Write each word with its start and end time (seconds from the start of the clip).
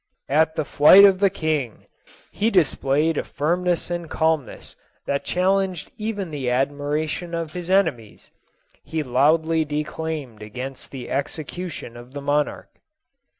"At 0.41 0.55
the 0.55 0.65
flight 0.65 1.03
of 1.05 1.19
the 1.19 1.29
king, 1.29 1.85
he 2.31 2.49
displayed 2.49 3.19
a 3.19 3.23
firmness 3.23 3.91
and 3.91 4.09
calmness 4.09 4.75
that 5.05 5.23
challenged 5.23 5.91
even 5.95 6.31
the 6.31 6.49
admiration 6.49 7.35
of 7.35 7.53
his 7.53 7.69
enemies; 7.69 8.31
he 8.83 9.03
loudly 9.03 9.63
de 9.63 9.83
claimed 9.83 10.41
against 10.41 10.89
the 10.89 11.11
execution 11.11 11.95
of 11.95 12.13
the 12.13 12.21
monarch." 12.21 12.69